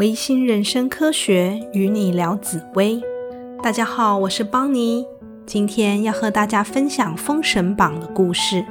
[0.00, 2.98] 微心人生科学与你聊紫薇。
[3.62, 5.04] 大家好，我是邦尼，
[5.44, 8.64] 今天要和大家分享《封神榜》的故事。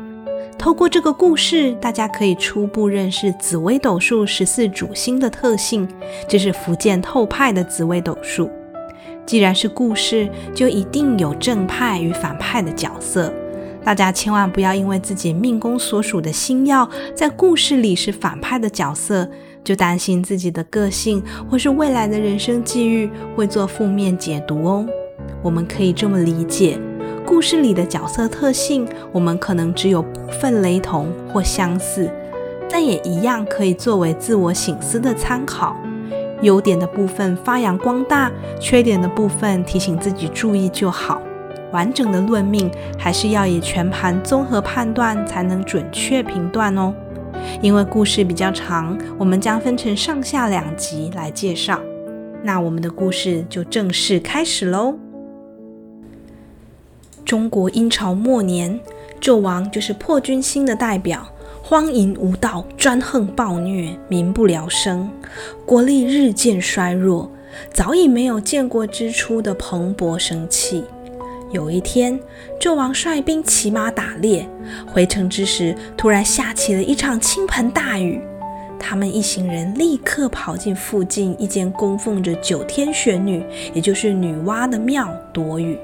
[0.58, 5.88] 透过这个故事，大家可以初步认识紫微斗数十四主星的特性。
[6.28, 8.50] 这是福建透派的紫微斗数。
[9.24, 13.32] 既然是故事，就一定有正派与反派的角色。
[13.84, 19.30] 大家千万不要因为自己命宫所属的星耀在故事里是反派的角色。
[19.64, 24.86] 就担心自己的个性或是未来的人生际遇会做负面解读哦。
[25.42, 26.80] 我们可以这么理解，
[27.26, 32.12] 故事里的角色特性，我们可能只有部分雷同或相似，
[32.70, 35.76] 但也一样可以作为自我醒思的参考。
[36.42, 41.22] 优点的部分发扬光大，缺点的部分提醒自己注意就好。
[41.72, 46.94] 完整的论命还是要以全盘综合判断，才能准确评断哦。
[47.62, 51.80] 因为故事比较长，我们将分成上下两集来介绍。
[52.44, 54.98] 那我们的故事就正式开始喽。
[57.26, 58.80] 中国殷朝末年，
[59.22, 61.28] 纣王就是破军星的代表，
[61.62, 65.10] 荒淫无道，专横暴虐，民不聊生，
[65.66, 67.30] 国力日渐衰弱，
[67.74, 70.84] 早已没有建国之初的蓬勃生气。
[71.52, 72.20] 有一天，
[72.60, 74.48] 纣王率兵骑马打猎，
[74.86, 78.22] 回城之时，突然下起了一场倾盆大雨。
[78.80, 85.78] 他们一行人立刻跑进附近一间供奉着九天玄女，也就是女娲的庙躲雨。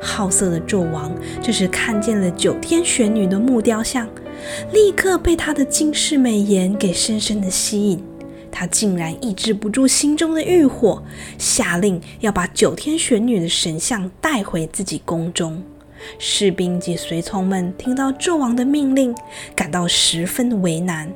[0.00, 1.12] 好色的纣王
[1.42, 4.08] 这时看见了九天玄女的木雕像，
[4.72, 8.04] 立刻被她的惊世美颜给深深的吸引。
[8.58, 11.00] 他竟然抑制不住心中的欲火，
[11.38, 15.62] 下令要把九天玄女的神像带回自己宫中。
[16.18, 19.14] 士兵及随从们听到纣王的命令，
[19.54, 21.08] 感到十分为难。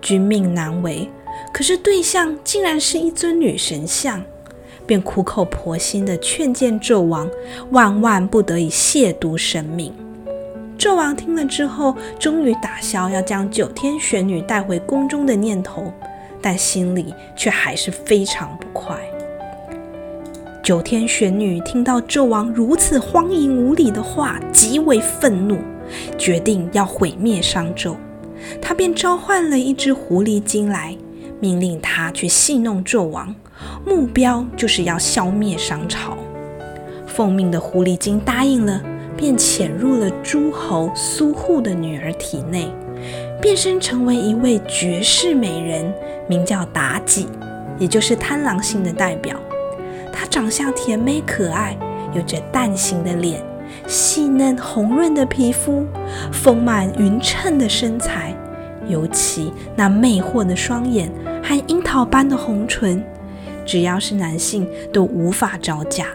[0.00, 1.10] 君命难违，
[1.52, 4.22] 可是对象竟然是一尊女神像，
[4.86, 7.28] 便苦口婆心地劝谏纣王，
[7.72, 9.92] 万万不得以亵渎神明。
[10.78, 15.92] 纣王听了之后，终于打消要将九天玄女带回宫中的念头。
[16.42, 18.96] 但心里却还是非常不快。
[20.62, 25.58] 九天玄女听到纣王如此荒淫无礼的话，极为愤怒，
[26.16, 27.96] 决定要毁灭商纣。
[28.60, 30.96] 她便召唤了一只狐狸精来，
[31.40, 33.34] 命令他去戏弄纣王，
[33.84, 36.16] 目标就是要消灭商朝。
[37.06, 38.80] 奉命的狐狸精答应了，
[39.20, 42.72] 便潜入了诸侯苏护的女儿体内。
[43.40, 45.92] 变身成为一位绝世美人，
[46.26, 47.26] 名叫妲己，
[47.78, 49.36] 也就是贪狼星的代表。
[50.12, 51.76] 她长相甜美可爱，
[52.14, 53.42] 有着蛋形的脸、
[53.86, 55.86] 细嫩红润的皮肤、
[56.32, 58.34] 丰满匀称的身材，
[58.86, 61.10] 尤其那魅惑的双眼
[61.42, 63.02] 和樱桃般的红唇，
[63.64, 66.08] 只要是男性都无法招架。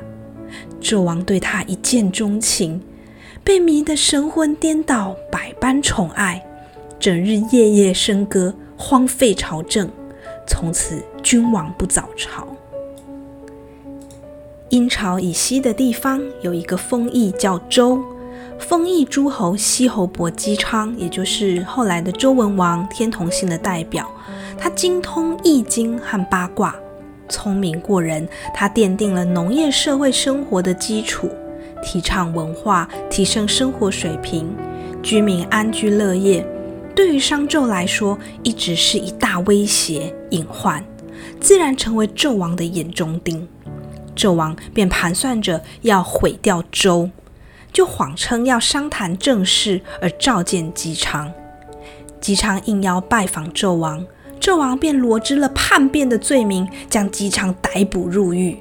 [0.80, 2.80] 纣王对她一见钟情，
[3.46, 6.44] 被迷得神魂颠倒，百般宠爱。
[7.00, 9.88] 整日夜夜笙歌，荒废朝政，
[10.48, 12.48] 从此君王不早朝。
[14.70, 18.04] 殷朝以西的地方有一个封邑叫周，
[18.58, 24.10] 封邑诸侯西侯伯姬昌，也就是后来的周文王，天同星的代表。
[24.58, 26.76] 他精通易经和八卦，
[27.30, 28.28] 聪明过人。
[28.56, 31.30] 他奠定了农业社会生活的基础，
[31.86, 34.54] 提倡文化，提升生活水平，
[35.04, 36.46] 居民安居乐业。
[36.96, 40.84] 对于商纣来说，一直是一大威胁隐患，
[41.40, 43.48] 自然成为纣王的眼中钉。
[44.16, 47.10] 纣王便盘算着要毁掉周，
[47.72, 51.32] 就谎称要商谈政事而召见姬昌。
[52.20, 54.04] 姬昌应邀拜访纣王，
[54.40, 58.58] 纣王便罗织了叛变的罪名，将姬昌逮捕入狱。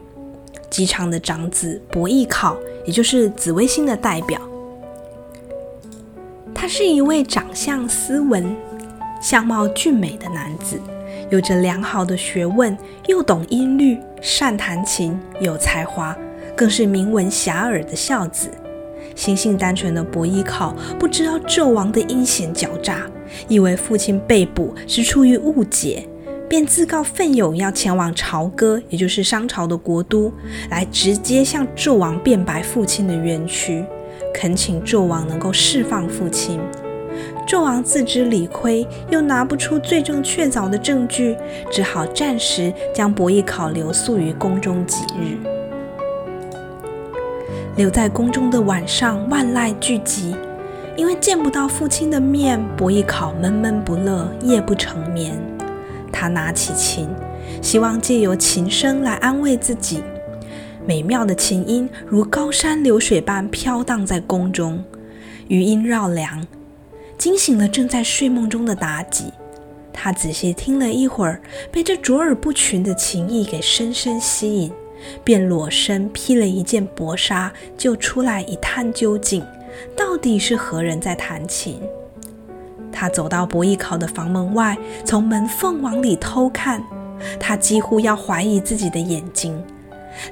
[0.68, 4.40] 姬昌的长子伯邑考，也就是紫微星的代表。
[6.54, 8.56] 他是一位长相斯文、
[9.20, 10.80] 相貌俊美的男子，
[11.30, 12.76] 有着良好的学问，
[13.06, 16.16] 又懂音律，善弹琴，有才华，
[16.56, 18.48] 更是名闻遐迩的孝子。
[19.14, 23.02] 心性单纯的伯邑考不知道纣王的阴险狡诈，
[23.46, 26.08] 以为父亲被捕是出于误解，
[26.54, 30.32] 便自告奋勇要前往朝歌，也就是商朝的国都，
[30.70, 33.84] 来直接向纣王辩白父亲的冤屈。
[34.32, 36.60] 恳请纣王能够释放父亲。
[37.44, 41.36] 纣王自知理亏，又拿不出罪证确凿的证据，
[41.72, 45.36] 只好暂时将伯邑考留宿于宫中几日。
[47.74, 50.36] 留在宫中的晚上，万籁俱寂，
[50.96, 55.36] 因为见不到父亲的面，伯邑考闷闷不乐，夜不成眠。
[56.14, 57.08] 他拿起琴，
[57.60, 60.00] 希望借由琴声来安慰自己。
[60.86, 64.84] 美妙的琴音如高山流水般飘荡在宫中，
[65.48, 66.46] 余音绕梁，
[67.18, 69.32] 惊醒了正在睡梦中的妲己。
[69.92, 71.40] 他仔细听了一会儿，
[71.72, 74.72] 被这卓尔不群的琴意给深深吸引，
[75.24, 79.44] 便裸身披了一件薄纱，就出来一探究竟，
[79.96, 81.80] 到底是何人在弹琴？
[82.94, 86.80] 他走到伯邑考的房门外，从门缝往里偷看，
[87.40, 89.60] 他几乎要怀疑自己的眼睛。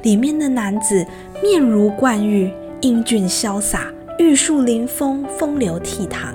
[0.02, 1.04] 里面的男子
[1.42, 2.50] 面如冠玉，
[2.80, 6.32] 英俊潇洒，玉树临风，风流倜傥。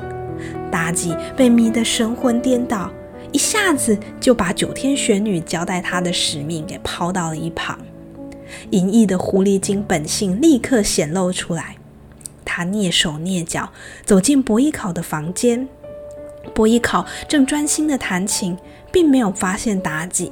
[0.70, 2.92] 妲己被迷得神魂颠倒。
[3.32, 7.78] 一下子就把九天玄女交代他的使命给抛到了一旁，
[8.72, 11.76] 淫逸的狐狸精本性立刻显露出来。
[12.46, 13.70] 他蹑手蹑脚
[14.06, 15.68] 走进伯邑考的房间，
[16.54, 18.58] 伯邑考正专心地弹琴，
[18.92, 20.32] 并没有发现妲己。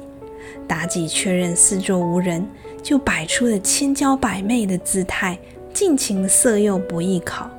[0.68, 2.46] 妲己确认四周无人，
[2.82, 5.38] 就摆出了千娇百媚的姿态，
[5.72, 7.50] 尽情色诱伯邑考。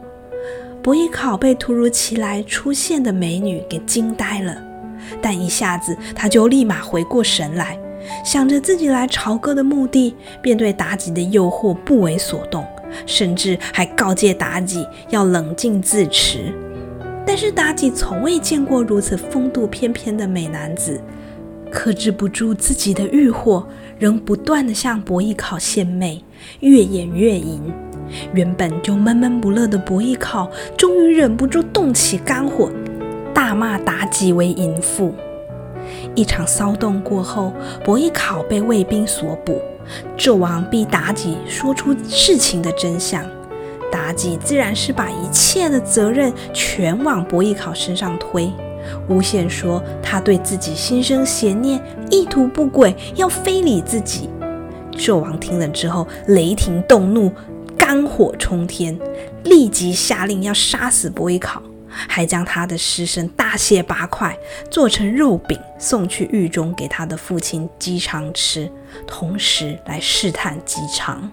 [0.84, 4.58] 伯邑考被突如其来出现的美女给惊呆了。
[5.22, 7.78] 但一下子，他就立马回过神来，
[8.26, 12.66] 想着自己来朝歌的目的，便对妲己的诱惑不为所动，
[13.06, 16.54] 甚至还告诫妲己要冷静自持。
[17.28, 21.00] 但是妲己从未见过如此风度翩翩的美男子，
[21.70, 23.68] 克制不住自己的欲火，
[24.00, 26.24] 仍不断地向伯邑考献媚，
[26.62, 27.62] 越演越淫。
[28.34, 32.72] 原本就闷闷不乐的伯邑考，终于忍不住动起肝火。
[33.34, 35.14] 大骂妲己为淫妇。
[36.16, 37.52] 一场骚动过后，
[37.84, 39.62] 伯邑考被卫兵所捕。
[40.18, 43.24] 纣王逼妲己说出事情的真相，
[44.08, 48.50] 妲己自然是把一切的责任全往伯邑考身上推，
[49.10, 54.30] 诬陷说他对自己心生邪念，意图不轨，要非礼自己。
[54.94, 57.32] 纣王听了之后，雷霆动怒，
[57.78, 58.98] 肝火冲天，
[59.44, 61.62] 立即下令要杀死伯邑考。
[61.90, 64.38] 还将他的尸身大卸八块，
[64.70, 68.72] 做成肉饼送去狱中给他的父亲姬昌吃，
[69.08, 71.30] 同时来试探姬昌。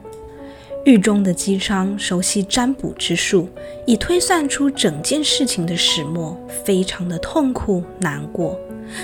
[0.85, 3.49] 狱中的姬昌熟悉占卜之术，
[3.87, 8.59] 已推算出整件事情的始末，非常的痛苦难过。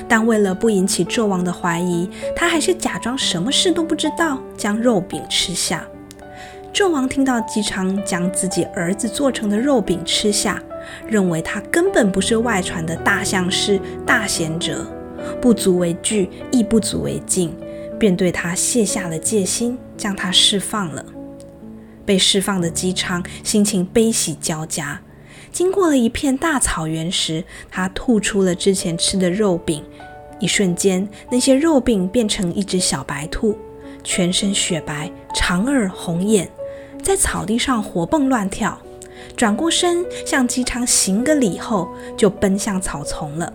[0.06, 2.06] 但为了不引起纣王的怀疑，
[2.36, 5.88] 他还是假装什么事都不知道，将肉饼吃下。
[6.70, 10.62] 纣王听到姬昌将自己儿子做成的肉饼吃下。
[11.06, 14.86] 认为他根本不是外传的大相士、大贤者，
[15.40, 17.54] 不足为惧，亦不足为敬，
[17.98, 21.04] 便对他卸下了戒心，将他释放了。
[22.04, 25.00] 被释放的姬昌心情悲喜交加，
[25.52, 29.84] 经过了一片大草原时，他吐出了之前吃的肉饼，
[30.38, 33.56] 一瞬间，那些肉饼变成一只小白兔，
[34.02, 36.50] 全身雪白，长耳红眼，
[37.02, 38.78] 在草地上活蹦乱跳。
[39.36, 43.52] 转过身向姬昌行个礼后，就奔向草丛了。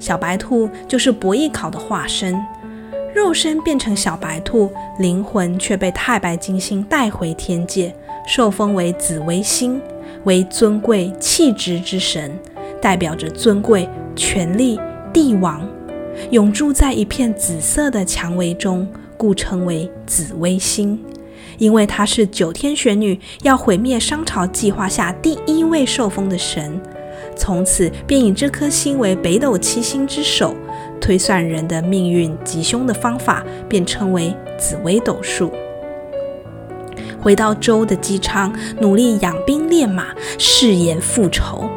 [0.00, 2.34] 小白兔就是伯邑考的化身，
[3.18, 4.70] 肉身变成小白兔，
[5.00, 7.92] 灵魂却被太白金星带回天界，
[8.28, 9.82] 受封为紫微星，
[10.22, 12.38] 为尊贵气质之神，
[12.80, 14.78] 代表着尊贵、权力、
[15.12, 15.68] 帝王，
[16.30, 20.96] 永驻在一片紫色的蔷薇中，故称为紫微星。
[21.58, 26.80] 因为她是九天玄女，要毁灭商朝计划下第一位受封的神，
[27.34, 30.54] 从此便以这颗星为北斗七星之首，
[31.00, 35.52] 推算人的命运吉凶的方法便称为紫微斗数。
[37.20, 40.06] 回到周的姬昌，努力养兵练马，
[40.38, 41.68] 誓言复仇，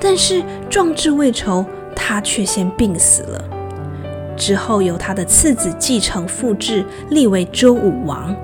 [0.00, 1.64] 但是壮志未酬，
[1.96, 3.44] 他却先病死了。
[4.36, 8.34] 之后由他的次子继承父志，立为周武王。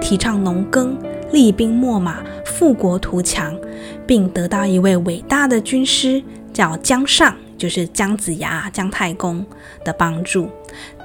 [0.00, 0.96] 提倡农耕、
[1.32, 3.54] 厉兵秣马、富国图强，
[4.06, 9.44] 并得到一位伟大的军师叫姜尚，就是姜子牙、姜太公
[9.84, 10.48] 的帮助，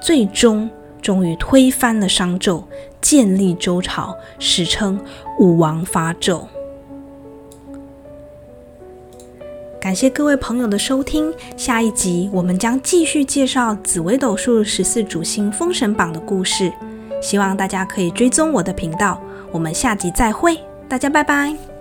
[0.00, 0.70] 最终
[1.02, 2.64] 终于推翻了商纣，
[3.02, 4.98] 建立周朝，史称
[5.38, 6.46] 武王伐纣。
[9.78, 16.72] 感谢各位朋友的收听，下一集我们将继续介绍紫微斗数十四主星封神榜的故事。
[17.20, 19.20] 希望大家可以追踪我的频道，
[19.52, 20.58] 我们下集再会，
[20.88, 21.73] 大家拜拜。